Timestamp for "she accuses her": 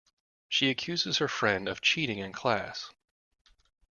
0.49-1.27